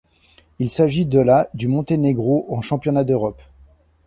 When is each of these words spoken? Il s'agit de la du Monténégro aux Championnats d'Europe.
Il 0.57 0.71
s'agit 0.71 1.05
de 1.05 1.19
la 1.19 1.47
du 1.53 1.67
Monténégro 1.67 2.47
aux 2.49 2.63
Championnats 2.63 3.03
d'Europe. 3.03 3.39